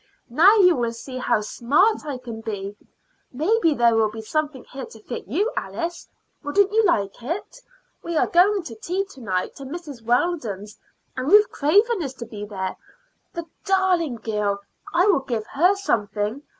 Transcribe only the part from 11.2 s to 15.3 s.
Ruth Craven is to be there. The darling girl I will